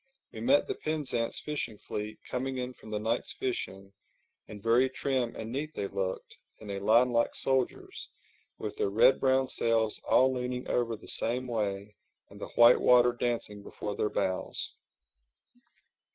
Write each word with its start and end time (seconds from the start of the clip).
We 0.31 0.41
met 0.41 0.65
the 0.67 0.73
Penzance 0.73 1.39
fishing 1.45 1.77
fleet 1.77 2.17
coming 2.27 2.57
in 2.57 2.73
from 2.73 2.89
the 2.89 2.97
night's 2.97 3.33
fishing, 3.33 3.93
and 4.47 4.59
very 4.59 4.89
trim 4.89 5.35
and 5.35 5.51
neat 5.51 5.75
they 5.75 5.87
looked, 5.87 6.37
in 6.57 6.71
a 6.71 6.79
line 6.79 7.11
like 7.11 7.35
soldiers, 7.35 8.09
with 8.57 8.75
their 8.77 8.89
red 8.89 9.19
brown 9.19 9.47
sails 9.47 10.01
all 10.09 10.33
leaning 10.33 10.67
over 10.67 10.95
the 10.95 11.07
same 11.07 11.45
way 11.45 11.93
and 12.31 12.41
the 12.41 12.49
white 12.55 12.81
water 12.81 13.11
dancing 13.13 13.61
before 13.61 13.95
their 13.95 14.09
bows. 14.09 14.71